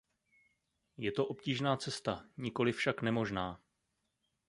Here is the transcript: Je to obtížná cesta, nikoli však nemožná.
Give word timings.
Je 0.97 1.11
to 1.11 1.25
obtížná 1.25 1.77
cesta, 1.77 2.25
nikoli 2.37 2.71
však 2.73 3.01
nemožná. 3.05 3.61